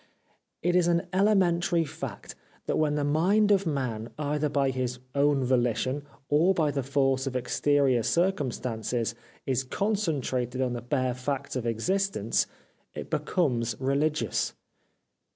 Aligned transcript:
It 0.63 0.75
is 0.75 0.87
an 0.87 1.05
elementary 1.13 1.85
fact 1.85 2.33
that 2.65 2.77
when 2.79 2.95
the 2.95 3.03
mind 3.03 3.51
of 3.51 3.67
man 3.67 4.09
either 4.17 4.49
by 4.49 4.71
his 4.71 4.97
own 5.13 5.43
volition 5.43 6.01
or 6.27 6.55
by 6.55 6.71
the 6.71 6.81
force 6.81 7.27
of 7.27 7.35
exterior 7.35 8.01
circum 8.01 8.49
stances 8.49 9.13
is 9.45 9.63
concentrated 9.63 10.59
on 10.59 10.73
the 10.73 10.81
bare 10.81 11.13
facts 11.13 11.55
of 11.55 11.67
existence 11.67 12.47
it 12.95 13.11
becomes 13.11 13.75
religious. 13.79 14.55